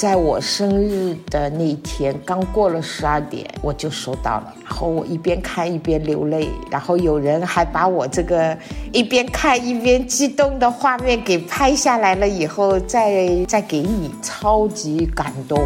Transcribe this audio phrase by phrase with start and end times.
[0.00, 4.54] 在我生日的那天，刚过了十二点，我就收到了。
[4.64, 8.56] 然后我一边看一边流泪，然后有人还把我这个
[8.92, 15.62] 一边看一边激动的画面给拍下来了，以后再再给你，超级感动。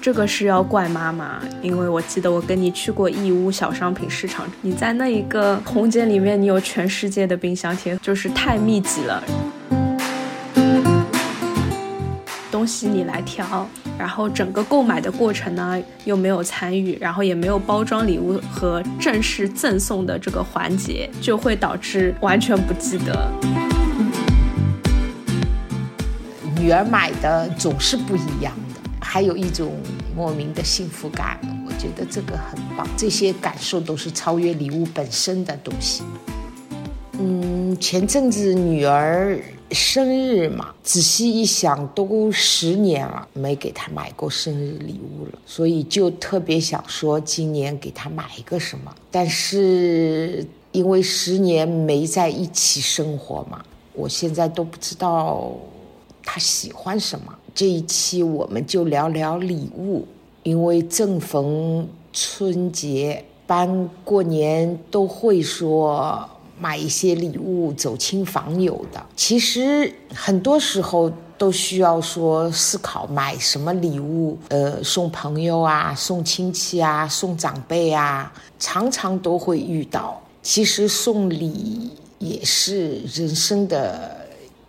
[0.00, 9.22] 这个是要怪妈妈，因为我记得我跟你去过义乌小商品市场，你在那一个空间里面，你有全世界的冰箱贴，就是太密集了。
[12.62, 13.66] 东西你来挑，
[13.98, 23.28] 然后整个购买的过程呢又没有参与，然后也没有包装礼物和正式赠送的这个环节，就会导致完全不记得。
[26.56, 29.72] 女儿买的总是不一样的，还有一种
[30.14, 31.36] 莫名的幸福感，
[31.66, 32.86] 我觉得这个很棒。
[32.96, 36.04] 这些感受都是超越礼物本身的东西。
[37.18, 39.36] 嗯，前阵子女儿。
[39.72, 48.94] 生日嘛，仔细一想，都十年了，没给他买过生日礼物了，所以就特别想说，今年给他买一个什么。
[49.10, 55.52] 但是因为十年没在一起生活嘛，我现在都不知道
[56.22, 57.34] 他喜欢什么。
[57.54, 60.06] 这一期我们就聊聊礼物，
[60.42, 66.28] 因为正逢春节、般过年都会说。
[66.58, 80.20] 买一些礼物走亲访友的，其实很多时候都需要说思考买什么礼物，呃，送朋友啊，送亲戚啊，送长辈啊，常常都会遇到。
[80.42, 84.21] 其实送礼也是人生的。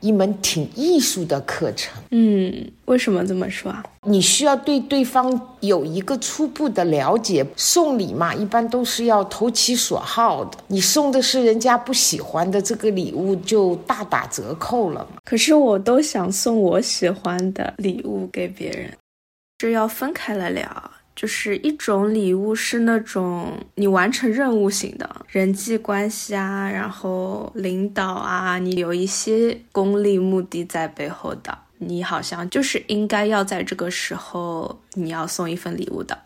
[0.03, 3.81] 一门挺艺术的课程，嗯，为什么这么说啊？
[4.05, 7.45] 你需要对对方有一个初步的了解。
[7.55, 10.57] 送礼嘛，一般都是要投其所好的。
[10.67, 15.21] 你送的是人家不喜欢的这个礼物，就大打折扣了嘛。
[15.23, 18.91] 可是我都想送我喜欢的礼物给别人，
[19.57, 20.91] 这要分开来聊。
[21.15, 36.17] 就是一种礼物，是那种你完成任务型的人际关系啊，然后领导啊，你有一些功利目的在背后的，你好像就是应该要在这个时候你要送一份礼物的。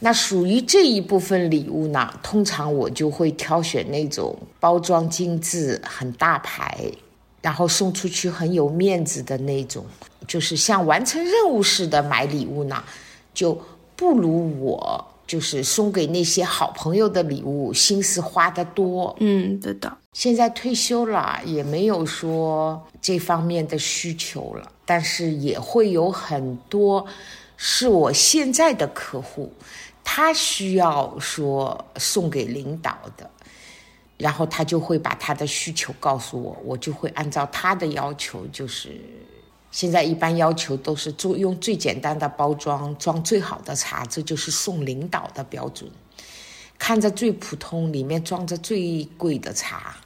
[0.00, 6.90] 那属于这一部分礼物呢，通常我就会挑选那种包装精致、很大牌，
[7.40, 9.86] 然后送出去很有面子的那种，
[10.26, 12.82] 就是像完成任务似的买礼物呢，
[13.32, 13.56] 就。
[14.02, 19.14] 不如我就是送给那些好朋友的礼物，心思花得多。
[19.20, 19.96] 嗯，对的。
[20.12, 27.06] 现在退休了，也没有说这方面的需求了，但是也会有很多
[27.56, 29.52] 是我现在的客户，
[30.02, 33.30] 他需要说送给领导的，
[34.16, 39.00] 然后他就会把他的需求告诉我，我就会按照他的要求，就是。
[39.72, 45.90] 现在一般要求都是做用最简单的包装装最好的茶，这就是送领导的标准。
[46.78, 49.96] 看着最普通，里面装着最贵的茶，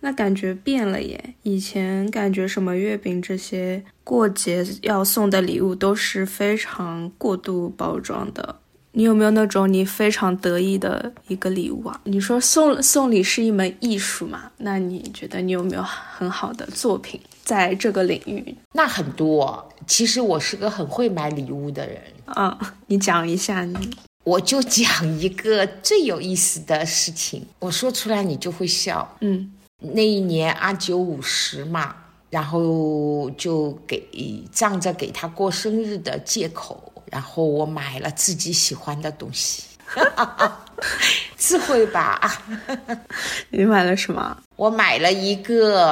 [0.00, 1.34] 那感觉变了耶。
[1.42, 8.60] 以前感觉什么月饼这些过节要送的礼物都是非常过度包装的。
[8.96, 12.00] 你有没有那种你非常得意的一个礼物啊？
[12.04, 14.50] 你说送送礼是一门艺术嘛？
[14.58, 18.56] 那你觉得你有没有很好的作品在这个领域？
[18.72, 19.68] 那很多。
[19.86, 22.56] 其实我是个很会买礼物的人啊。
[22.86, 23.90] 你讲一下你。
[24.22, 29.16] 我就讲一个最有意思的事情，我说出来你就会笑。
[29.20, 31.94] 嗯，那一年阿九五十嘛，
[32.30, 34.02] 然后就给
[34.50, 36.92] 仗着给他过生日的借口。
[37.10, 39.64] 然后我买了自己喜欢的东西，
[41.36, 42.42] 智慧吧？
[43.50, 44.36] 你买了什么？
[44.56, 45.86] 我买了一个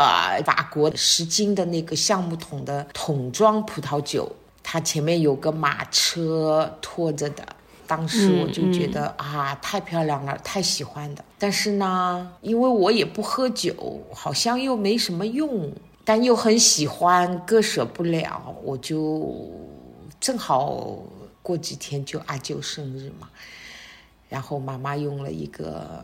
[0.45, 4.31] 法国十斤的那个橡木桶的桶装葡萄酒，
[4.63, 7.45] 它前面有个马车拖着的。
[7.87, 11.23] 当时我就觉得啊，太漂亮了，太喜欢的。
[11.39, 15.71] 但是呢，因为我也不喝酒，好像又没什么用，
[16.03, 19.51] 但又很喜欢，割舍不了，我就。
[20.23, 21.03] 正好
[21.43, 23.29] 过几天就阿舅生日嘛，
[24.29, 26.03] 然后妈妈用了一个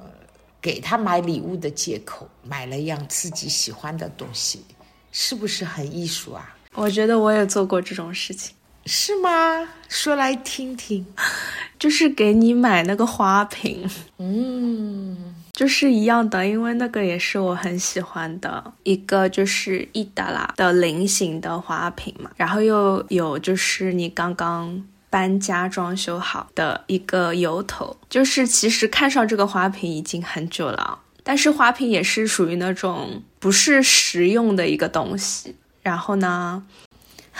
[0.61, 4.65] 给他买礼物的借口，买了一样自己喜欢的东西，
[5.13, 6.57] 是不是很艺术啊？
[6.75, 8.53] 我觉得我也做过这种事情，
[8.87, 9.69] 是吗？
[9.89, 11.07] 说来听听，
[11.79, 13.89] 就是给你买那个花瓶，
[14.19, 15.37] 嗯。
[15.53, 22.31] 就是一样的，因为那个也是我很喜欢的一个，就是伊达拉的菱形的花瓶嘛。
[22.37, 35.57] 然后又有就是你刚刚搬家装修好的一个油头，就是其实看上这个花瓶已经很久了，但是花瓶也是属于那种不是实用的一个东西。
[35.81, 36.63] 然后呢，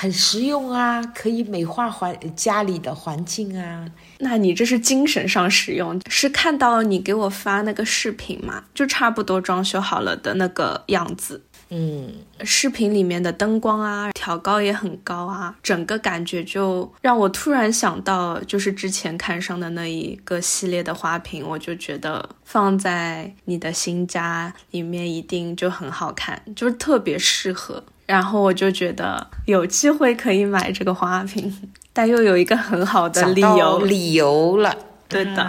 [0.01, 3.85] 很实用啊，可以美化环家里的环境啊。
[4.19, 8.63] 那你这是精神上实用，是看到你给我发那个视频嘛？
[8.73, 11.43] 就差不多装修好了的那个样子。
[11.71, 12.15] 嗯，
[12.45, 27.83] 视频里面的灯光啊，调高也很高啊，整个感觉就让我突然想到，就是之前看上的那一个系列的花瓶，我就觉得放在你的新家里面一定就很好看，就是特别适合。
[28.09, 34.75] 然后我就觉得有机会可以买这个花瓶，但又有一个很好的理由，理由了。
[35.09, 35.49] 对的，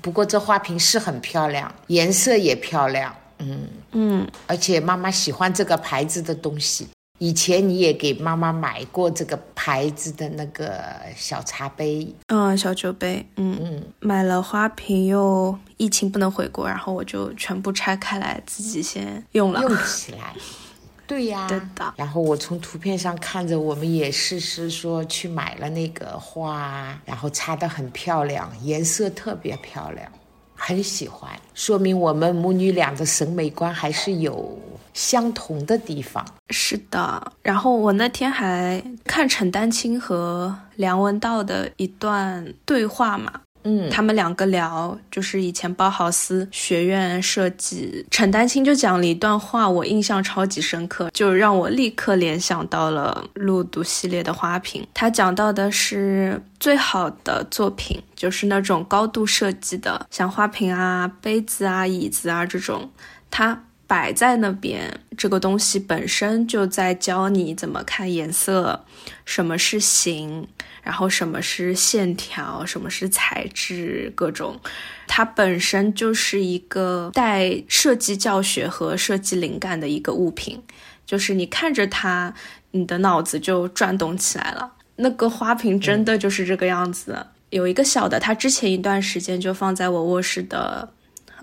[0.00, 3.14] 不过这花瓶是很漂亮，颜色也漂亮。
[3.38, 6.86] 嗯嗯，而且妈妈喜欢这个牌子的东西。
[7.18, 10.82] 以前你也给妈妈买过这个牌子的那个
[11.16, 13.24] 小茶杯，嗯，小酒杯。
[13.36, 20.34] 嗯嗯，买了花瓶又疫情不能回国，然后我就全部拆开来自己先用了，用起来。
[21.12, 21.92] 对呀，对的。
[21.94, 30.10] 然后我从图片上看着，我们也是是说去买了那个花，然后插的很漂亮，颜色特别漂亮。
[30.54, 34.58] 很喜欢，说明我们母女俩的审美观还是有
[34.94, 36.24] 相同的地方。
[36.48, 43.40] 是的，然后我那天还看陈丹青和梁文道的一段对话嘛。
[43.64, 54.86] 嗯，他们两个聊，就是以前包豪斯学院设计，陈丹青就讲了一段话，我印象超级深刻，就让我立刻联想到了露读系列的花瓶。
[54.94, 62.90] 他讲到的是最好的作品，就是那种高度设计的，像花瓶啊、杯子啊、椅子啊这种，
[63.30, 68.86] 它摆在那边，这个东西本身就在教你怎么看颜色，
[69.26, 70.48] 什么是形。
[70.82, 74.58] 然后什么是线条，什么是材质，各种，
[75.06, 80.60] 它本身就是一个带设计教学和设计灵感的一个物品，
[81.04, 82.34] 就是你看着它，
[82.70, 84.72] 你的脑子就转动起来了。
[84.96, 90.88] 那个花瓶真的就是这个样子，有一个小的，它之前一段时间就放在我卧室的，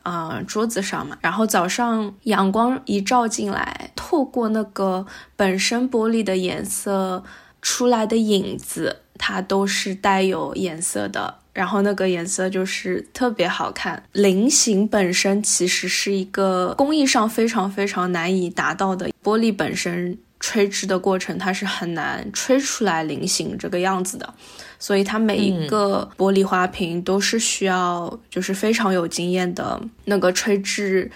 [0.10, 1.18] 呃，桌子上嘛。
[1.22, 7.24] 然后早上阳光一照进来，透过那个本身玻璃的颜色
[7.62, 9.02] 出来的影子。
[9.22, 14.02] 它都是带有颜色的，然后那个颜色就是特别好看。
[14.14, 24.34] 菱形本身其实是一个工艺上非常非常难以达到的，玻璃本身吹制的过程它是很难吹出来菱形这个样子的，
[24.80, 31.12] 所以它每一个玻璃花瓶都是需要就是非常有经验的那个吹制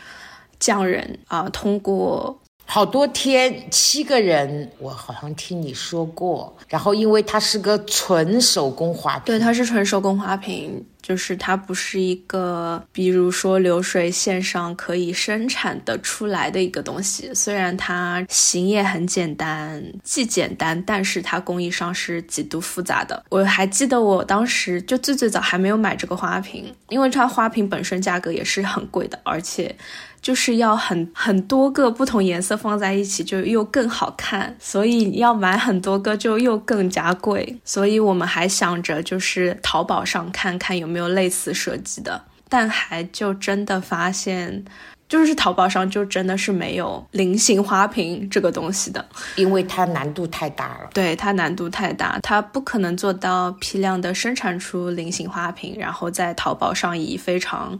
[0.60, 2.38] 匠人啊，通过。
[2.66, 6.56] 好多天，七个人，我好像听你说过。
[6.70, 17.30] 然后，因为它是个纯手工花瓶，对，它是纯手工花瓶，就是它不是一个，比如说流水线上可以生产的出来的一个东西。
[17.36, 23.24] 虽然它形也很简单，既简单，但是它工艺上是极度复杂的。
[23.30, 29.76] 我还记得我当时就最最早还没有买这个花瓶，因为它花瓶本身价格也是很贵的，而且。
[30.24, 37.58] 就是要很很多个不同颜色放在一起，就又更好看，所以要买很多个就又更加贵。
[37.66, 44.64] 所以我们还想着就是淘宝上看看有没有类似设计的，但还就真的发现，
[45.10, 49.04] 就是淘宝上就真的是没有菱形花瓶这个东西的，
[49.36, 50.90] 因为它难度太大了。
[50.94, 57.80] 对，它难度太大，它不可能做到批量的生产出菱形花瓶，然后在淘宝上以非常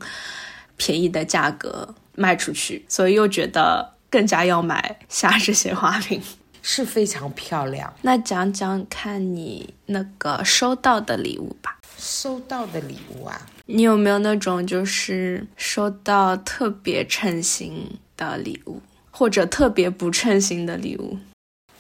[0.76, 1.94] 便宜的价格。
[2.16, 6.22] 卖出去，所以又觉得更加要买下这些花瓶，
[6.62, 7.92] 是非常漂亮。
[8.04, 11.80] 那讲讲看你那个收到的礼物吧。
[12.04, 21.18] 收到的礼物啊，你有没有那种就是收到特别称心的礼物，或者特别不称心的礼物？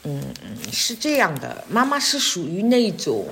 [0.03, 3.27] 嗯嗯，是这样的，妈妈是属于那种。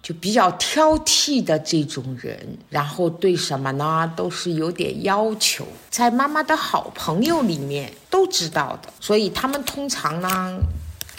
[0.00, 10.58] 就比较挑剔的这种人，然后对什么呢都是有点要求，在妈妈的好朋友里面都知道的，所以他们通常呢，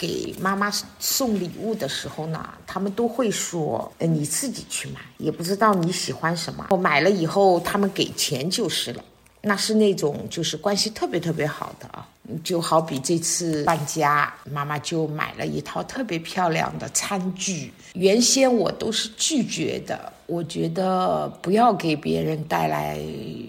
[0.00, 9.04] 给妈妈送礼物的时候呢，他们都会说，呃，你自己去买，也不知道你喜欢什么，我买了以后他们给钱就是了。
[9.42, 12.06] 那是那种就是关系特别特别好的啊，
[12.44, 17.72] 就好比这次搬家，妈妈就买了一套特别漂亮的餐具。
[17.94, 22.98] 原先我都是拒绝的，我觉得不要给别人带来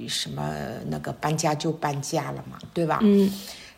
[0.08, 0.54] 什么
[0.90, 3.00] 那个搬家就搬家了嘛，对吧？
[3.02, 3.30] 嗯，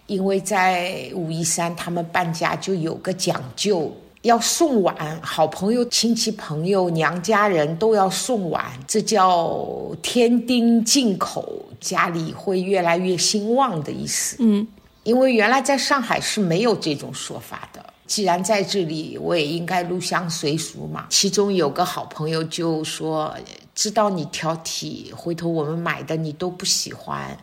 [0.07, 3.95] 因为在武夷山他们搬家就有个讲究。
[4.23, 9.67] 要送碗，好朋友、亲戚、朋友、娘家人都要送碗，这叫
[10.01, 14.37] 添丁进口，家里会越来越兴旺的意思。
[14.39, 14.65] 嗯，
[15.03, 17.85] 因为原来在上海是没有这种说法的。
[18.07, 21.07] 既然在这里，我也应该入乡随俗嘛。
[21.09, 23.35] 其中有个好朋友就说
[23.75, 27.37] ：“知道你挑剔，回头我们买的你都不喜欢，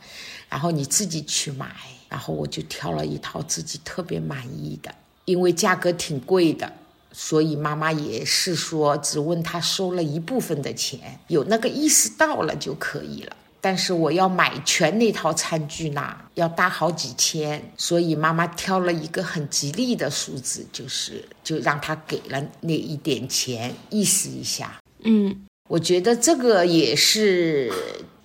[0.49, 1.67] 然后你自己去买。”
[2.11, 6.71] 然后我就挑了一套自己特别满意的，因为价格挺贵的，
[7.13, 13.37] 所以妈妈也是说只问他收了一部分的钱，有那个意思到了就可以了。
[13.63, 24.81] 但是我要买全那套餐具呢，要大好几千，所以妈妈挑了一个很吉利的数字，就是就让他给了那一点钱，意思一下。
[25.05, 27.73] 嗯，我觉得这个也是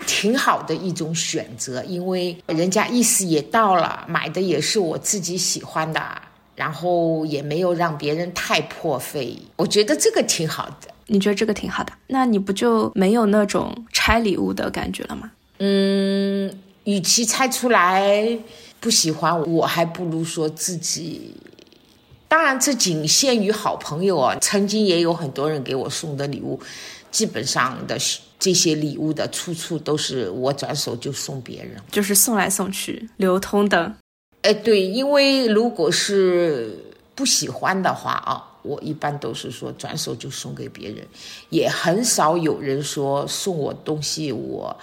[0.07, 6.01] 挺好的一种选择，因为人家意思也到了，买的也是我自己喜欢的，
[6.55, 10.87] 然后也没有让别人太破费，我觉得这个挺好的。
[11.05, 15.29] 你觉得这个挺好的，那你不就没有那种拆礼物的感觉了吗？
[15.59, 16.51] 嗯，
[16.85, 18.39] 与其拆出来
[18.79, 21.35] 不喜欢，我还不如说自己。
[22.27, 24.35] 当然，这仅限于好朋友啊。
[24.41, 26.59] 曾经也有很多人给我送的礼物，
[27.15, 27.97] 基本上的
[28.37, 33.95] 这些礼物的出处都是我转手就送别人，就是送来送去，流通的。
[34.41, 36.77] 哎，对，因为如果是
[37.15, 38.51] 不喜欢的话啊。
[38.65, 41.05] 我一般都是说转手就送给别人，
[41.51, 44.75] 也很少有人说送我东西我，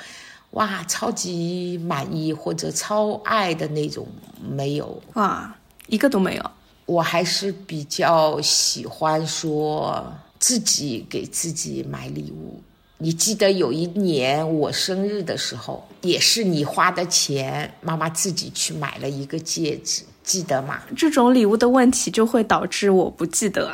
[0.53, 4.07] 哇，超级满意或者超爱的那种
[4.41, 5.53] 没有哇，
[5.89, 6.51] 一个都没有。
[6.87, 10.01] 我还是比较喜欢说
[10.43, 12.61] 自己给自己买礼物。
[12.99, 20.03] 你记得有一年我生日的时候，也是你花的钱，妈妈自己去买了一个戒指。
[20.25, 20.83] 记得吗？
[20.97, 23.73] 这种礼物的问题就会导致我不记得。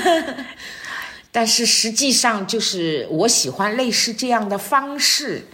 [1.32, 5.46] 但是实际上就是我喜欢类似这样的方式，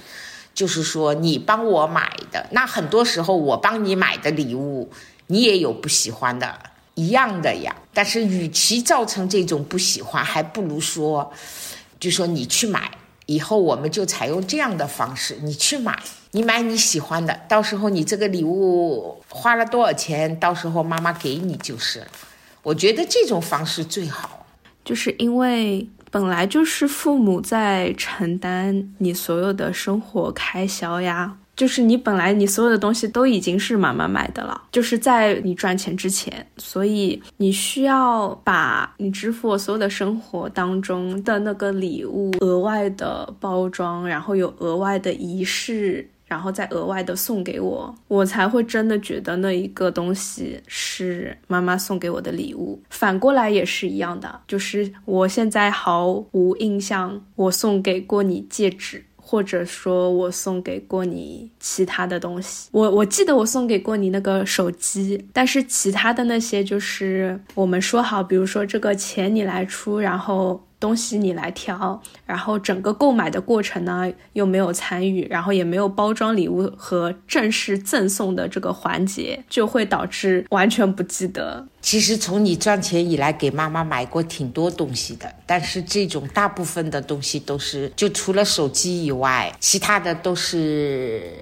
[0.52, 4.90] 就是说你帮我买的，那很多时候我帮你买的礼物，
[5.28, 6.59] 你也有不喜欢的，
[6.94, 7.75] 一样的呀。
[7.94, 11.32] 但是与其造成这种不喜欢，还不如说，
[12.00, 12.90] 就说你去买。
[13.26, 15.96] 以后我们就采用这样的方式，你去买，
[16.32, 22.06] 你买你喜欢的，到时候你这个礼物花了多少钱，到时候妈妈给你就是了。
[22.64, 24.44] 我觉得这种方式最好，
[24.84, 31.38] 就是因为本来就是父母在承担你所有的生活开销呀。
[31.54, 52.82] 就是你本来你所有的东西都已经是妈妈买的了，就是在你赚钱之前，所以你需要把你支付我所有的生活当中的那个礼物额外的包装，然后有额外的仪式，然后再额外的送给我，我才会真的觉得那一个东西是妈妈送给我的礼物。
[52.88, 59.04] 反过来也是一样的，就是我现在毫无印象，我送给过你戒指。
[59.33, 70.62] 或者说我送给过你其他的东西，我我记得我送给过你那个手机，但是其他的那些就是我们说好，比如说这个钱你来出，然后。
[70.83, 81.65] 东西你来挑，然后整个购买的过程呢又没有参与，然后也没有包装礼物和正式赠送的这个环节，就会导致完全不记得。
[81.81, 91.33] 其实从你赚钱以来，给妈妈买过挺多东西的，但是这种大部分的东西都是，就除了手机以外，其他的都是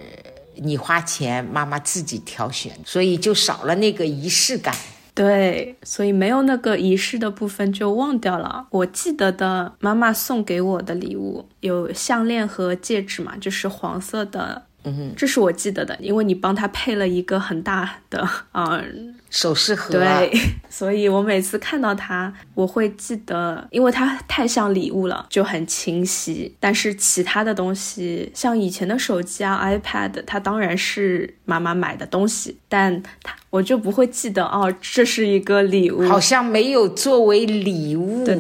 [0.57, 4.75] 你花钱，妈妈自己挑选，所以就少了那个仪式感。
[5.21, 8.67] 对，所以没有那个仪式的部分就忘掉了。
[8.71, 14.63] 我记得的妈妈送给我的礼物有项链和戒指嘛，就是黄色的。
[14.85, 18.83] 嗯，这是我记得的，因为你帮他配了一个很大的啊
[19.31, 19.93] 首饰盒。
[19.93, 20.31] 对，
[20.69, 26.55] 所以我每次看到它，我会记得，因为它太像礼物了，就很清晰。
[26.61, 38.37] 但是其他的东西，像以前的手机啊、iPad，它当然是妈妈买的东西，但它我就不会记得哦，这是一个礼物，好像没有作为礼物，对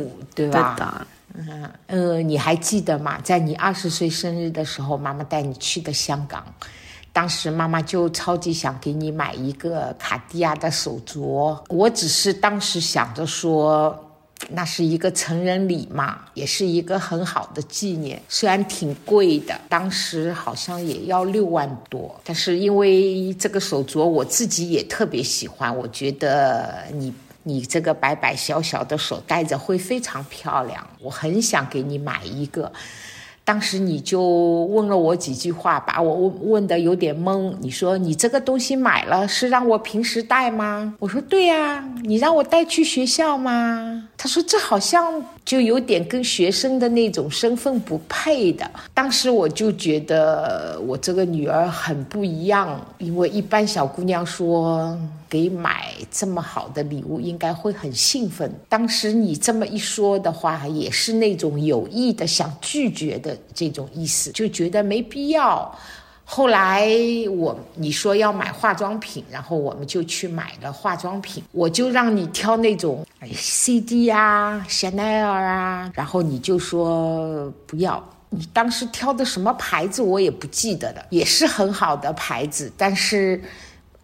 [0.50, 0.74] 吧？
[0.76, 1.06] 对的。
[1.32, 3.18] 嗯呃，你还记得吗？
[3.22, 6.44] 在你二十岁生日的时候，妈妈带你去的香港，
[7.12, 11.58] 当时妈妈就超级想给你买一个卡地亚的手镯。
[11.68, 13.98] 我只是当时想着说，
[14.50, 18.22] 那是一个成人礼嘛，也是一个很好的纪念。
[18.28, 27.12] 虽然挺贵的，当时好像也要六万多，但是因为这个手镯我自己也特别喜欢，我觉得你。
[27.42, 32.70] 你这个白白小小的手戴着会非常漂亮，我很想给你买一个。
[33.50, 34.22] 当时你就
[34.70, 37.52] 问了我几句话，把我问问的有点懵。
[37.60, 40.94] 你说你这个东西买了是让我平时带吗？
[41.00, 44.08] 我说对呀，你让我带去学校吗？
[44.16, 48.70] 他说这好像就有点跟学生的那种身份不配的。
[48.94, 54.96] 当时我就觉得我这个女儿很不一样，因为一般小姑娘说
[55.28, 58.52] 给买这么好的礼物，应该会很兴奋。
[58.68, 65.76] 当时你这么一说的话，也是那种有意的想拒绝的这种意思，就觉得没必要。
[66.24, 66.88] 后来
[67.36, 71.42] 我你说要买化妆品，然后我们就去买了化妆品。
[71.50, 78.02] 我就让你挑那种 CD 啊、香奈儿啊，然后你就说不要。
[78.30, 83.42] 你当时挑的什么牌子我也不记得了，也是很好的牌子，但是。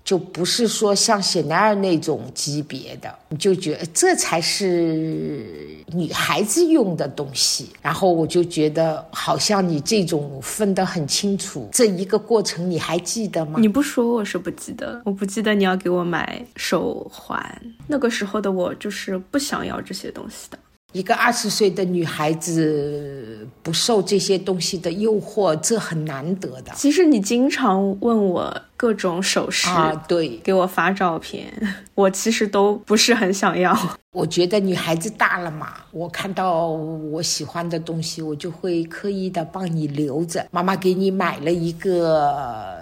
[0.06, 7.70] 就不是说像香奈儿那种级别的，你就觉得这才是女孩子用的东西。
[7.82, 13.58] 然后我就觉得，好像你这种分得很清楚，这一个过程你还记得吗？
[13.58, 17.44] 你不说我是不记得，我不记得你要给我买手环。
[17.88, 20.58] 那个时候的我就是不想要这些东西的。
[20.96, 26.72] 一个二十岁的女孩子不受这些东西的诱惑，这很难得的。
[26.74, 31.52] 其实你经常问我各种首饰啊，对，给我发照片，
[31.94, 33.76] 我其实都不是很想要。
[34.12, 40.46] 我觉得女孩子大了嘛，我看到我喜欢的东西，我就会刻意的帮你留着。
[40.50, 42.75] 妈妈给你买了一个。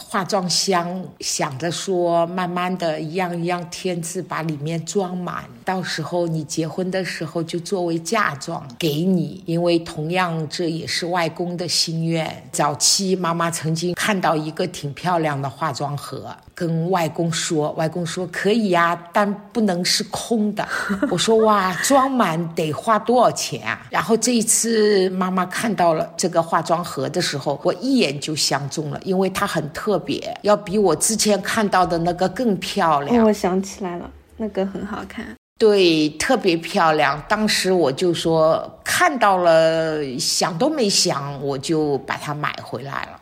[0.00, 9.42] 化妆箱，想着说，慢慢的一样一样添置，把里面装满，到时候你结婚的时候就作为嫁妆给你。
[9.46, 12.42] 因为同样这也是外公的心愿。
[12.50, 20.68] 早期妈妈曾经看到一个挺漂亮的化妆盒，跟外公说，外公说可以呀，但不能是空的。
[21.10, 23.86] 我说哇，装满得花多少钱啊？
[23.90, 29.98] 然后这一次妈妈看到了这个化妆盒的时候，我一眼就相中了，因为它很特。
[30.00, 33.22] 别要比我之前看到的那个更漂亮。
[33.22, 35.26] 我想起来了，那个很好看。
[35.58, 37.22] 对，特别漂亮。
[37.28, 43.19] 当时我就说看到了，想都没想，我就把它买回来了。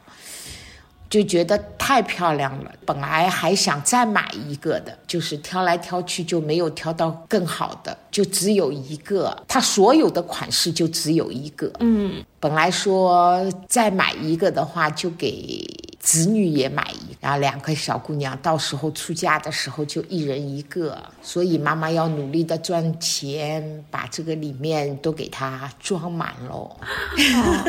[1.10, 9.34] 就觉得太漂亮了，本来还想再买一个的，就是挑来挑去就没有挑到更好的，就只有一个。
[9.48, 11.72] 它所有的款式就只有一个。
[11.80, 15.66] 嗯，本来说再买一个的话，就给
[15.98, 21.02] 子女也买一，然后两个小姑娘到时候出嫁的时候就一人一个。
[21.22, 26.76] 所以妈妈要努力的赚钱，把这个里面都给它装满喽。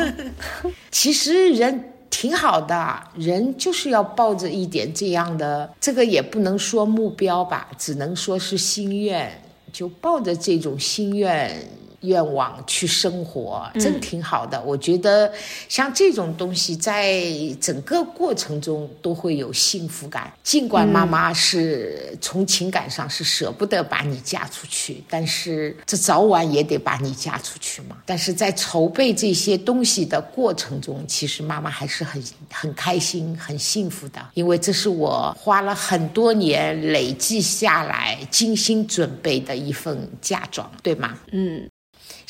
[0.92, 1.92] 其实人。
[2.10, 9.42] 挺好的，人就是要抱着一点这样的，这个也不能说目标吧，只能说是心愿，
[9.72, 11.56] 就抱着这种心愿。
[12.00, 14.60] 愿望去生活，真挺好的。
[14.62, 15.32] 我觉得
[15.68, 17.22] 像这种东西，在
[17.60, 20.32] 整个过程中都会有幸福感。
[20.42, 27.98] 尽管妈妈是从情感上是舍不得把你嫁出去，但是这早晚也得把你嫁出去嘛。
[28.04, 41.16] 但是在筹备这些东西的过程中，其实妈妈还是很很开心、很幸福的，因为这是我花了很多年累计下来、精心准备的一份嫁妆，对吗？
[41.30, 41.69] 嗯。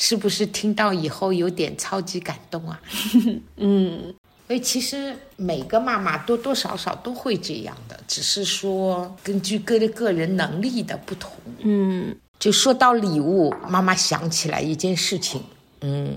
[0.01, 2.81] 是不是听到以后有点超级感动啊？
[3.57, 4.11] 嗯，
[4.47, 11.31] 所以其实每个妈妈多多少少都会这样的，只是说根据各的个人能力的不同。
[11.59, 15.39] 嗯，就说到礼物，妈妈想起来一件事情，
[15.81, 16.15] 嗯，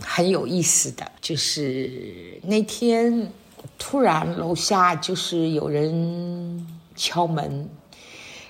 [0.00, 3.28] 很有意思的，就是那天
[3.76, 7.68] 突然楼下就是有人敲门，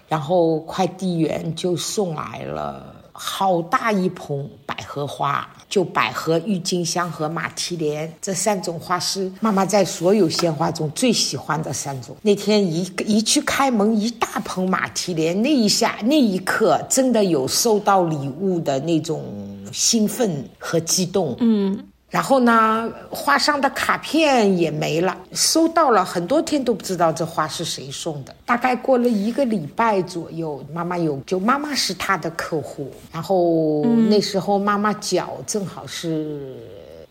[0.06, 2.92] 然后快递员就送来了。
[3.18, 12.16] 好大一捧百合花，就百合、郁金香和马蹄莲这三种花是妈妈在所有鲜花中最喜欢的三种。
[12.22, 19.24] 那天一一去开门，一大捧马蹄莲，那一下那一刻，真的有收到礼物的那种
[19.72, 21.34] 兴奋和激动。
[21.40, 21.78] 嗯。
[22.08, 28.34] 然后呢，花上的卡片也没了，收到了很多天都不知道这花是谁送的。
[28.46, 36.56] 大概过了一个礼拜左右，妈妈有就妈妈是他的客户，然后那时候妈妈脚正好是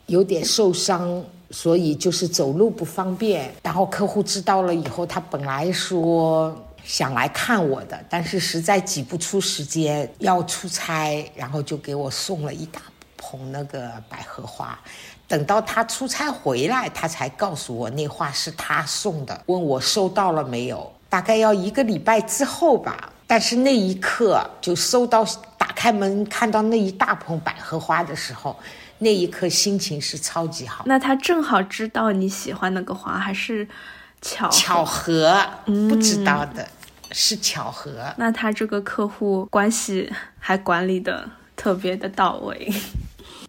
[0.05, 3.53] 有点受伤，所以就是走路不方便。
[3.63, 6.55] 然后客户知道了以后，他本来说
[6.85, 12.81] 想来看我的，但是实在挤不出时间要出差，然后就给我送了一大。
[13.27, 14.77] 捧那个百合花，
[15.27, 20.93] 等到他出差回来，他才告诉我那花是他送的，问我收到了没有。
[21.09, 25.25] 大概要一个礼拜之后吧，但是那一刻就收到，
[25.57, 28.55] 打开门看到那一大捧百合花的时候，
[28.99, 30.83] 那一刻心情是超级好。
[30.85, 33.67] 那他正好知道你喜欢那个花，还是
[34.21, 35.35] 巧巧合？
[35.65, 36.67] 不知道的，
[37.11, 38.13] 是巧合。
[38.17, 41.27] 那他这个客户关系还管理的。
[41.57, 42.69] 特别的到位。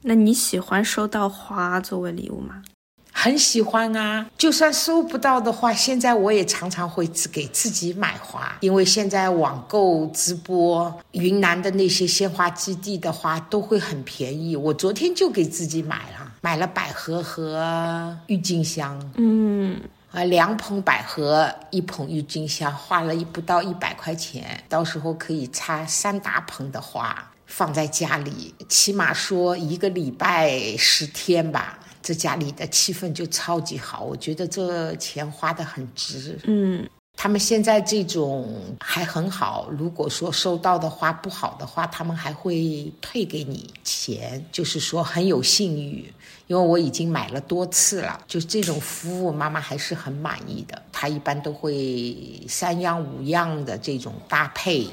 [0.08, 2.62] 那你喜欢收到花作为礼物吗？
[3.10, 14.54] 很喜欢啊，就算收不到的话，现在我也常常会自给自己买花，因为现在网购直播，云南的那些鲜花基地的花都会很便宜。
[14.54, 19.80] 我昨天就给自己买了，买了百合和郁金香，嗯，
[20.12, 31.78] 啊，两捧百合，一捧郁金香，花了一不到一百块钱，到时候可以插三大盆的花放在家里，起码说一个礼拜十天吧。
[32.02, 36.38] 这家里的气氛就超级好，我觉得这钱花的很值。
[36.44, 46.12] 嗯，他们现在这种还很好，如果说收到的话不好的话，他们还会退给你钱，就是说很有信誉。
[46.46, 50.80] 因为我已经买了多次了，就这种服务，妈妈还是很满意的。
[50.92, 52.16] 她一般都会
[52.48, 54.86] 三样五样的这种搭配，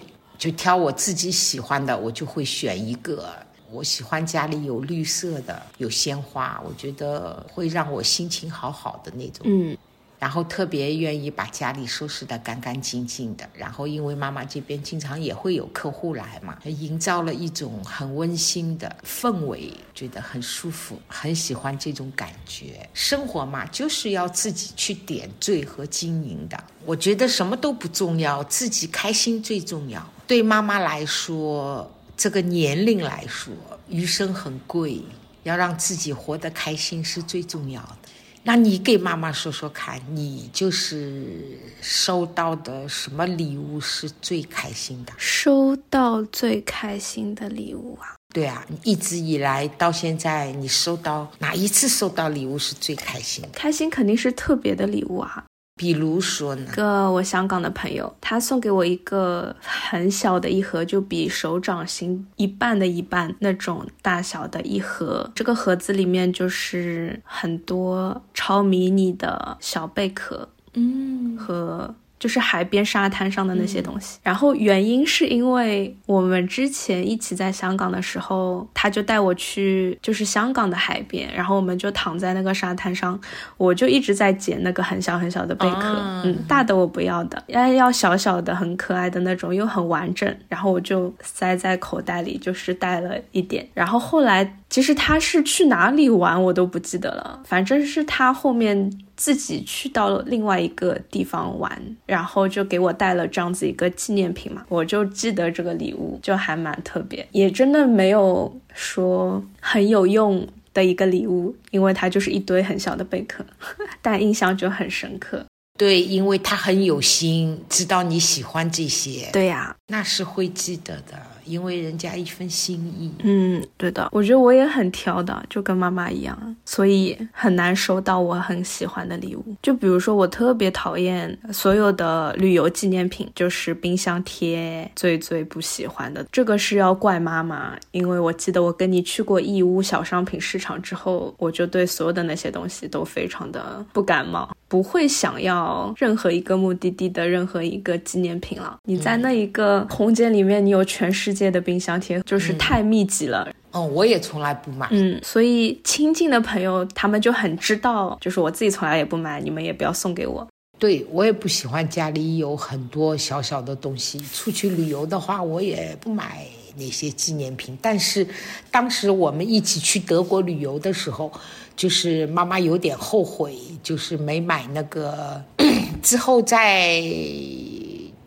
[0.44, 3.34] 就挑我自己喜欢的，我就会选一个。
[3.72, 9.44] 我喜欢家里有绿色的，有鲜花，我觉得会让我心情好好的那种。
[9.46, 9.78] 嗯，
[10.20, 13.50] 然后特别愿意把家里收拾得干干净净的。
[13.54, 22.86] 然后因为妈妈这边经常也会有客户来嘛，营造了一种很温馨的氛围，觉得很舒服，很喜欢这种感觉。
[22.94, 26.62] 生活嘛，就是要自己去点缀和经营的。
[26.86, 30.06] 我觉得什么都不重要，自己开心最重要。
[30.34, 31.88] 对妈妈来说。
[32.17, 33.54] 这个年龄来说，
[33.88, 35.00] 余生很贵，
[35.43, 37.98] 要让自己活得开心是最重要的。
[38.43, 45.13] 那你给妈妈说说看，你就是收到的什么礼物是最开心的？
[45.17, 48.15] 收到最开心的礼物啊？
[48.34, 53.50] 对啊，一直以来到现在，你收到哪一次收到礼物是最开心的？
[53.54, 55.46] 开心肯定是特别的礼物啊。
[55.76, 65.32] 比如说呢，个我香港的朋友，他送给我一个很小的一盒，就比手掌心一半的一半那种大小的一盒。
[65.34, 71.96] 这个盒子里面就是很多超迷你的小贝壳，嗯，和。
[72.24, 83.20] 就是海边沙滩上的那些东西，然后原因是因为我们之前一起在香港的时候，他就带我去就是香港的海边，然后我们就躺在那个沙滩上，
[83.58, 98.90] 我就一直在捡那个很小很小的贝壳，嗯，大的我不要的，要要小小的很可爱的那种，又很完整，然后我就塞在口袋里，就是带了一点，然后后来其实他是去哪里玩我都不记得了，反正是他后面。
[99.24, 113.46] 自己去到了另外一个地方玩，然后就给我带了这样子一个纪念品嘛，我就记得这个礼物就还蛮特别，也真的没有说很有用的一个礼物，因为它就是一堆很小的贝壳，
[114.04, 115.46] 但印象就很深刻。
[115.80, 119.30] 对，因为他很有心，知道你喜欢这些。
[119.32, 121.14] 对呀，那是会记得的。
[121.46, 129.44] 因为人家一份心意，嗯，对的，我觉得我也很挑的，就跟妈妈一样，所以很难收到我很喜欢的礼物。
[129.62, 136.26] 就比如说，我特别讨厌所有的旅游纪念品，就是冰箱贴，最最不喜欢的。
[136.32, 148.78] 这个是要怪妈妈，因为我记得我跟你去过义乌小商品市场之后，我就对所有的那些东西都非常的不感冒， 不会想要任何一个目的地的任何一个纪念品了。
[148.84, 151.33] 你在那一个空间里面，你有全世。
[151.34, 160.48] 界的冰箱贴就是太密集了，嗯，我也从来不买，嗯，所以亲近的朋友他们就很知道，就是我自己从来也不买，你们也不要送给我。
[160.80, 167.78] 对我也不喜欢家里有很多小小的东西，出去旅游的话我也不买那些纪念品。
[167.82, 168.28] 但是
[168.69, 171.32] 当时我们一起去德国旅游的时候，
[171.76, 175.41] 就是妈妈有点后悔，就是没买那个，
[176.04, 177.02] 之后在。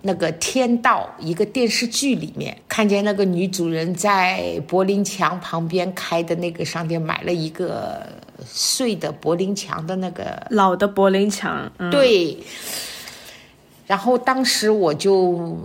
[0.07, 8.07] 那个《天道》一个电视剧里面，看见那个女主人在柏林墙旁边开的那个商店买了一个
[8.47, 12.39] 碎的柏林墙的那个老的柏林墙，对。
[13.87, 15.59] 然后当时我就。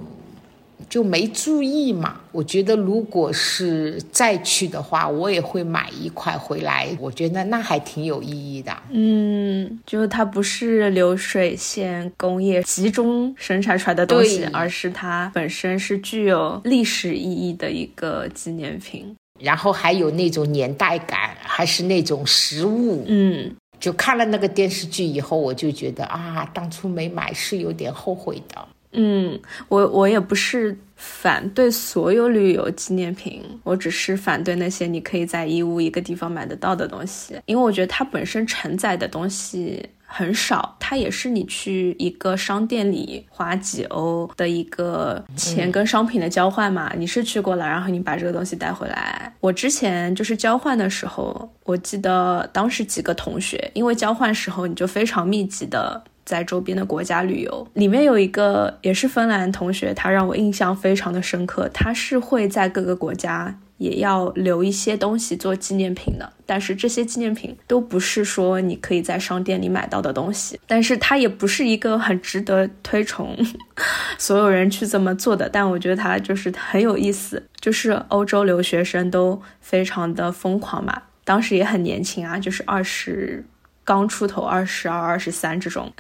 [0.90, 2.22] 就没注意嘛。
[2.32, 6.88] 我觉得如果是再去的话，我也会买一块回来。
[7.00, 8.76] 我觉得那还挺有意义的。
[8.90, 19.16] 嗯，就是它不是流水线工业集中生产出来的东西，而是它本身是具有历史意义的一个纪念品。
[19.40, 23.04] 然后还有那种年代感，还是那种实物。
[23.08, 28.68] 嗯，就看了那个电视剧以后，我就觉得啊，当初没买是有点后悔的。
[28.94, 39.90] 嗯，我我也不是反对所有旅游纪念品，我只是反对那些你可以在义乌一个地方买得到的东西，因为我觉得它本身承载的东西。
[40.14, 46.92] 很少，它也是你去一个商店里花几欧的一个钱跟商品的交换嘛。
[46.98, 49.34] 你是去过了，然后你把这个东西带回来。
[49.40, 63.60] 我之前就是交换的时候，我记得当时几个同学，因为交换时候你就非常密集的在周边的国家旅游，里面有一个也是芬兰同学，他让我印象非常的深刻，他是会在各个国家。
[63.82, 73.36] 也要留一些东西做纪念品的，但是这些纪念品都不是说你可以在商店里买到的东西，但是它也不是一个很值得推崇，
[74.20, 75.50] 所有人去这么做的。
[75.50, 83.44] 但我觉得它就是很有意思，就是欧洲留学生都非常的疯狂嘛，当时也很年轻啊，就是二十
[83.84, 85.92] 刚出头，二十二、二十三这种，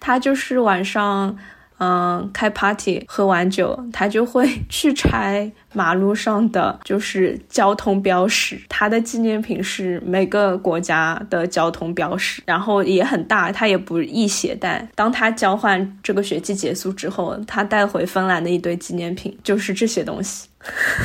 [0.00, 1.38] 他就是晚上。
[1.80, 8.60] 嗯，开 party 喝完酒，他就会 去拆马路上的就是交通标识。
[8.68, 14.88] 他的纪念品是每个国家的交通标识，然后也很大，他也不易携带。
[14.96, 20.48] 当他交换这个学期结束之后，他带回芬兰的一堆纪念品就是这些东西。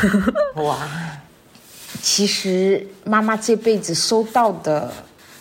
[0.57, 0.79] 哇，
[2.01, 4.91] 其实妈妈这辈子收到的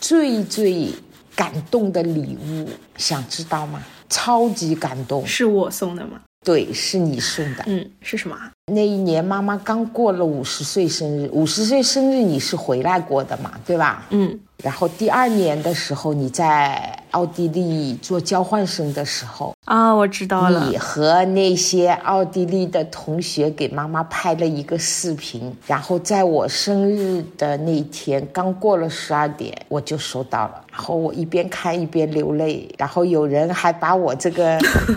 [0.03, 0.89] 最最
[1.37, 3.81] 感动的礼物，想知道吗？
[4.09, 6.21] 超级感动，是我送的吗？
[6.45, 7.63] 对，是你送的。
[7.69, 8.37] 嗯，是什么？
[8.71, 13.51] 那一年妈妈刚过了五十岁生日，五十岁生日你是回来过的嘛？
[13.67, 14.07] 对吧？
[14.11, 14.39] 嗯。
[14.63, 20.69] 然后第二年的时候，你在奥地利做交换生的时候啊，我知道了。
[20.69, 30.63] 你和那些奥地利的同学给妈妈拍了一个视频，然后在我生日的那天，刚过了十二点，我就收到了。
[30.71, 34.57] 然后我一边看一边流泪，然后有人还把我这个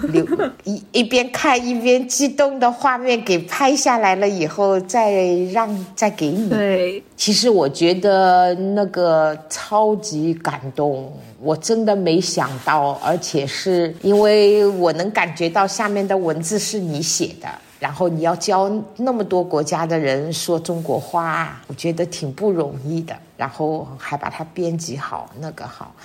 [0.09, 0.23] 流
[0.63, 5.13] 一一边看一边激动的画面给拍下来了，以后再
[5.53, 6.49] 让再给你。
[6.49, 9.33] 对，其实我觉得那个。
[9.49, 17.47] 超级感动，我真的没想到，而且是因为我能感觉到下面的文字是你写的，
[17.79, 25.95] 然后你要教那么多国家的人说中国话，我觉得挺不容易的，然后还把它编辑好，那个好，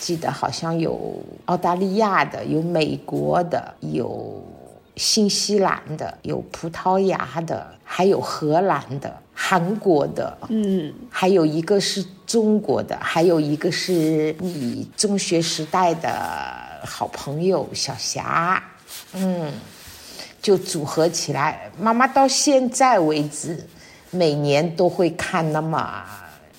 [0.00, 4.42] 记得好像有澳大利亚的，有美国的，有
[5.00, 9.10] 新西兰的，有葡萄牙的，还有荷兰的。
[9.32, 16.10] 韩国的，嗯，还有一个是中国的，还有一个是你中学时代的
[16.84, 18.62] 好朋友小霞，
[19.14, 19.50] 嗯，
[20.42, 21.70] 就组合起来。
[21.78, 23.66] 妈妈到现在为止，
[24.10, 26.04] 每年都会看那么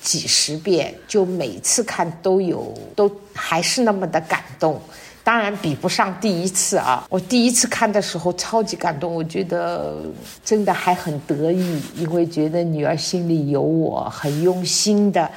[0.01, 4.81] 几十遍，就每次看都有，都还是那么的感动。
[5.23, 7.05] 当然比不上第一次啊！
[7.09, 9.97] 我第一次看的时候超级感动，我觉得
[10.43, 15.29] 真的还很得意，因为觉得女儿心里有我，很用心的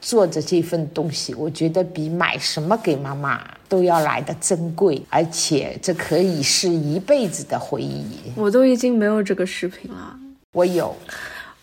[0.00, 1.34] 做着这份东西。
[1.34, 8.04] 我觉得比买什么给妈妈都要来的珍贵，而且这可以是一辈子的回忆。
[8.34, 10.16] 我都已经没有这个视频了，
[10.52, 10.96] 我有。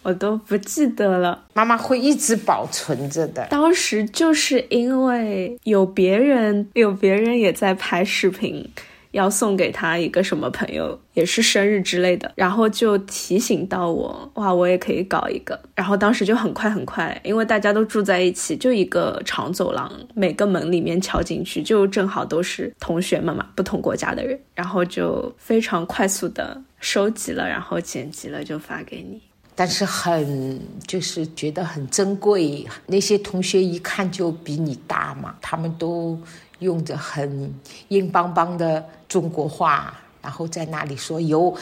[0.06, 3.48] 我都不记得了，妈妈会一直保存着的。
[3.50, 8.70] 当时就是因为有别人，有别人也在拍视频，
[9.10, 15.60] 要送给他一个什么朋友，也是生日之类的，然后就提醒到我，哇，我也可以搞一个。
[15.74, 29.20] 然后当时就很快很快，因为大家都住在一起，就一个长走廊，每个门里面敲进去，就正好都是同学们嘛，不同国家的人，然后就非常快速的收集了，然后剪辑了，就发给你。
[29.56, 36.20] 但是很就是觉得很珍贵，那些同学一看就比你大嘛，他们都
[36.60, 37.54] 用着很
[37.88, 41.56] 硬邦邦的中国话，然后在那里说有，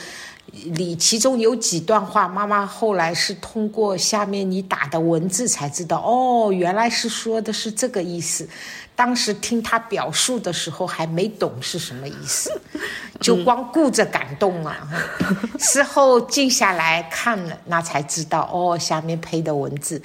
[0.65, 8.49] 里其中有几段话，妈妈后来是通过下面你打的文字才知道，哦，原来是说的是这个意思。
[8.95, 12.51] 当时听他表述的时候还没懂是什么意思，
[13.19, 14.87] 就光顾着感动了。
[15.57, 20.01] 事后静下来看了，那才知道哦，下面配的文字，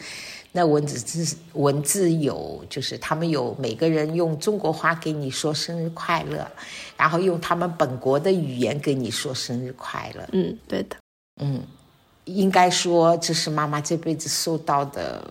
[0.52, 6.50] 那文字字文字有，就是他们有每个人用中国话给你说生日快乐，
[6.96, 10.26] 然后用他们本国的语言给你说生日快乐。
[10.32, 10.96] 嗯，对的。
[11.40, 11.62] 嗯，
[12.24, 15.22] 应该说这是妈妈这辈子收到的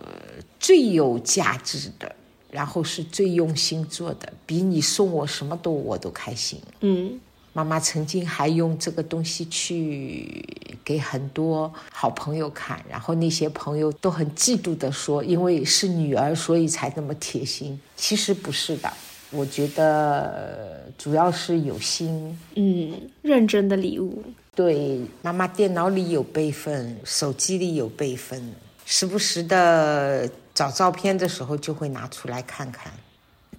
[0.60, 2.14] 最有价值的。
[2.50, 6.60] 然后是最用心做的，比你送我什么都我都开心。
[6.80, 7.18] 嗯，
[7.52, 10.44] 妈妈曾经还用这个东西去
[10.84, 17.78] 给很多好朋友看，然后那些朋友都很嫉妒的说，因为是女儿，所以才那么贴心。
[17.96, 18.92] 其实不是的，
[19.30, 24.22] 我觉得主要是有心，嗯，认真的礼物。
[24.54, 32.92] 对，妈妈电脑里有备份，手机里有备份，时不时的找照片的时候就会拿出来看看。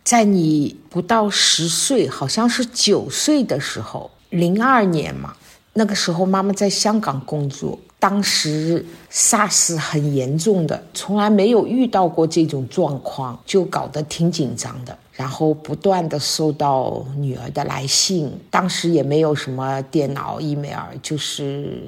[0.03, 5.33] 在你不到十岁，好像是九岁的时候，零二年嘛，
[5.71, 14.97] 那个时候妈妈在香港工作，当时 SARS 很严重的，从来没有遇到过这种状况，就搞得挺紧张的。
[15.13, 21.81] 然后不断的收到女儿的来信，当时也没有什么电脑、email，就是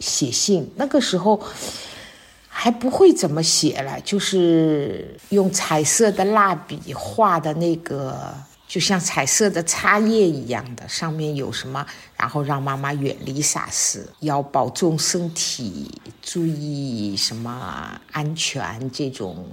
[0.00, 0.70] 写信。
[0.76, 1.40] 那个时候
[2.62, 8.34] 还不会怎么写了，就是用彩色的蜡笔画的那个，
[8.68, 11.86] 就像彩色的插页一样的，上面有什么，
[12.18, 19.46] 然后让妈妈远离萨斯，要保重身体，注意什么安全这种。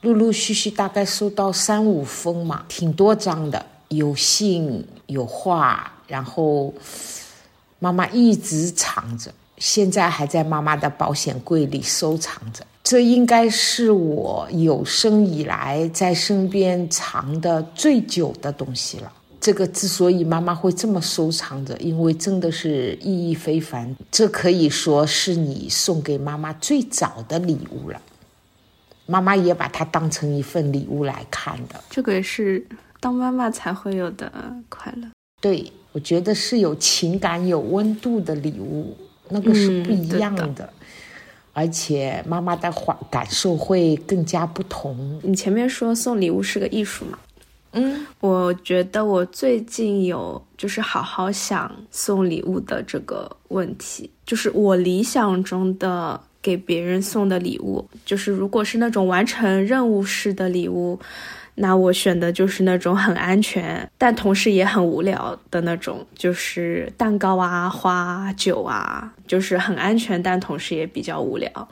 [0.00, 6.74] 陆陆续续大概收到三五封嘛，挺多张的，有信有画，然后
[7.78, 12.66] 妈妈一直藏着，现在还在妈妈的保险柜里收藏着。
[12.82, 19.12] 这应该是我有生以来在身边藏的最久的东西了。
[19.40, 23.94] 这个之所以妈妈会这么收藏着，因为真的是意义非凡。
[24.10, 28.02] 这可以说是你送给妈妈最早的礼物了。
[29.06, 32.64] 妈妈也把它当成一份礼物来看的，这个也是
[33.00, 34.30] 当妈妈才会有的
[34.68, 35.08] 快乐。
[35.40, 38.96] 对，我觉得是有情感、有温度的礼物，
[39.30, 40.72] 那个是不一样的，
[41.52, 45.20] 而且妈妈的感感受会更加不同。
[45.22, 47.18] 你前面说送礼物是个艺术嘛？
[47.72, 56.20] 嗯，我觉得我最近有就是好好想送礼物的这个问题，就是我理想中的。
[56.42, 60.98] 给别人送的礼物，就是如果是那种完成任务式的礼物，
[61.54, 71.68] 那我选的就是那种很安全，但同时也很无聊的那种，就是蛋糕啊、花、酒啊，就是很安全，但同时也比较无聊。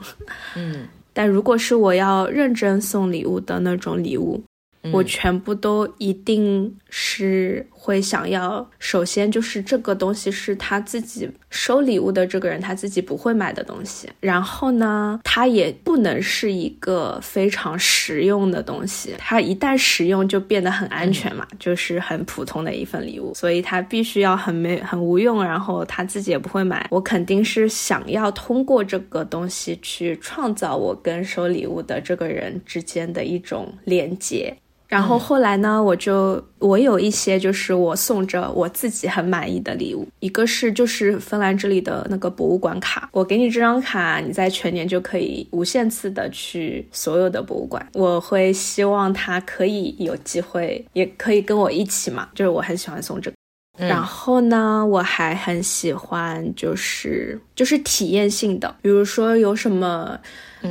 [0.57, 4.43] 嗯， 但如果是我要认真送礼物的那种礼物，
[4.93, 7.67] 我全部都一定是。
[7.81, 26.87] 会想要，首先就是这个东西是他自己收礼物的这个人他自己不会买的东西，然后呢，它也不能是一个非常实用的东西，它一旦实用就变得很安全嘛，就是很普通的一份礼物，所以它必须要很没很无用，然后他自己也不会买。
[26.91, 34.55] 我肯定是想要通过这个东西去创造我跟收礼物的这个人之间的一种连接。
[34.89, 47.87] 然后后来呢，我就我有一些就是我送着我自己很满意的礼物，一个是就是芬兰这里的那个博物馆卡，我给你这张卡，你在全年就可以无限次的去所有的博物馆。
[47.93, 53.37] 我会希望他可以有机会，也可以跟我一起嘛，就是我很喜欢送这个。
[53.77, 60.19] 然后呢，我还很喜欢就是就是体验性的，比如说有什么。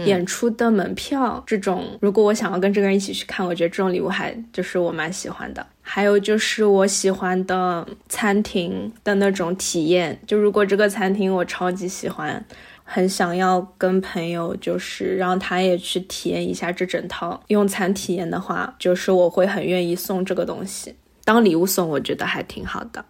[0.05, 5.65] 演出的门票这种，如果我想要跟这个人一起去看，我觉得这种礼物还就是我蛮喜欢的。
[5.81, 12.45] 还有就是我喜欢的餐厅的那种体验，就如果这个餐厅我超级喜欢，
[12.83, 23.05] 很想要跟朋友就是让他也去体验一下这整套用餐体验的话，就是我会很愿意送这个东西当礼物送，我觉得还挺好的。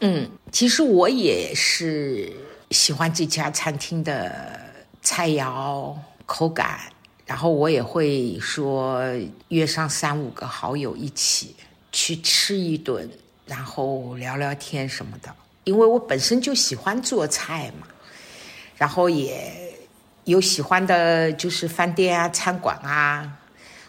[0.00, 2.32] 嗯，其实我也是
[2.72, 4.60] 喜欢这家餐厅的
[5.00, 5.94] 菜肴。
[6.26, 6.80] 口感，
[7.24, 9.00] 然后我也会说
[9.48, 11.56] 约上三五个好友一起
[11.92, 13.08] 去吃一顿，
[13.46, 15.34] 然后聊聊天什么的。
[15.64, 17.86] 因为我本身就喜欢做菜嘛，
[18.76, 19.72] 然后也
[20.24, 23.38] 有喜欢的，就是饭店啊、餐馆啊，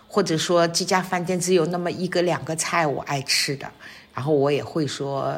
[0.08, 3.72] 或者说这家饭店只有那么一个两个菜我爱吃的，
[4.14, 5.32] 然后我也会说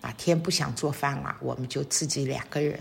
[0.00, 2.78] 哪天不想做饭了，我们就自己两个人。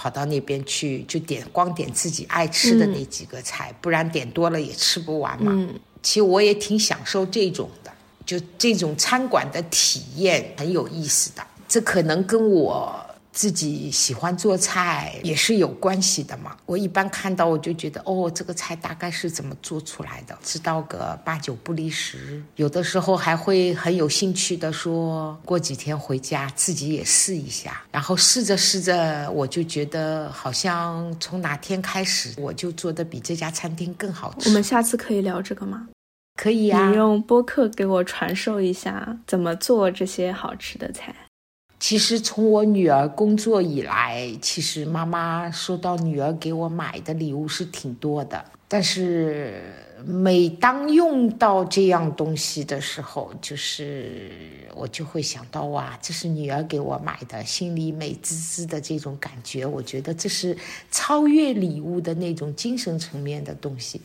[0.00, 5.68] 跑到那边去，就点光点自己爱吃的那几个菜，不然点多了也吃不完嘛。
[6.02, 7.92] 其实我也挺享受这种的，
[8.24, 11.46] 就这种餐馆的体验很有意思的。
[11.68, 12.99] 这可能跟我。
[13.32, 16.56] 自己喜欢做菜也是有关系的嘛。
[16.66, 22.42] 我一般看到我就觉得，哦，这个菜大概是怎么做出来的，知道个八九不离十。
[22.56, 27.82] 有的时候还会很有兴趣的说，过几天回家自己也试一下。
[27.90, 34.48] 然后试着试着，我就觉得好像从哪天开始，我就做的比这家餐厅更好吃。
[34.48, 35.88] 我们下次可以聊这个吗？
[36.40, 36.88] 可以呀。
[36.88, 41.14] 你用播客给我传授一下怎么做这些好吃的菜。
[41.80, 48.44] 其实从我女儿工作以来，其实妈妈收到女儿给我买的礼物是挺多的。
[48.68, 49.62] 但是
[50.04, 54.30] 每当用到这样东西的时候，就是
[54.76, 59.64] 我就会想到哇，这是女儿给我买的，心里美滋滋的这种感觉。
[59.64, 60.56] 我觉得这是
[60.90, 64.00] 超越礼物的那种精神层面的东西，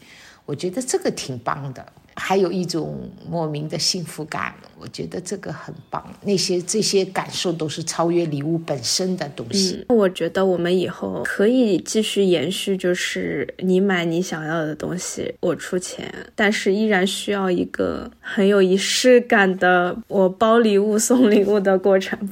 [0.46, 1.86] 我觉得这个挺棒的。
[2.18, 4.56] 还有一种莫名的幸福感，
[4.86, 6.08] 我觉得这个很棒。
[6.22, 9.84] 那些这些感受都是超越礼物本身的东西。
[9.90, 22.30] 我觉得我们以后可以继续延续，就是你买你想要的东西，我出钱，但是依然需要一个很有仪式感的我包礼物送礼物的过程。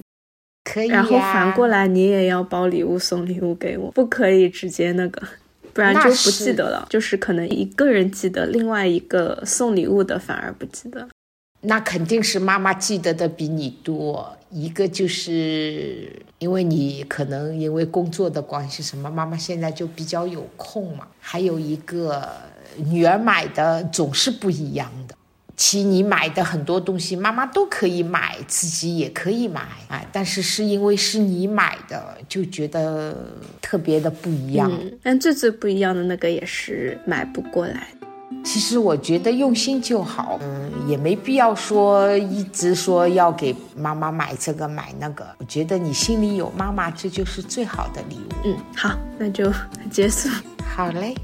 [0.63, 5.19] 可以，然后反过来你也要包礼物送礼物给我，不可以直接那个。
[5.73, 11.09] 不然就不记得了，就是可能一个人记得，另外一个送礼物的反而不记得。
[11.65, 14.37] 那肯定是妈妈记得的比你多。
[14.51, 21.07] 一个就是因为你可能因为工作的关系，什么妈妈现在就比较有空嘛。
[21.19, 22.29] 还有一个
[22.77, 25.15] 女儿买的总是不一样的。
[25.55, 30.03] 其实你买的很多东西，妈妈都可以买，自己也可以买啊。
[30.11, 33.15] 但是是因为是你买的，就觉得
[33.61, 34.71] 特别的不一样。
[35.01, 37.87] 但最最不一样的那个也是买不过来。
[38.43, 45.25] 其实我觉得用心就好，嗯，也没必要说一直说要给妈妈买这个买那个。
[45.39, 48.33] 我觉得你心里有妈妈，这就是最好的礼物。
[48.45, 49.51] 嗯，好，那就
[49.89, 50.29] 结束。
[50.75, 51.15] 好嘞。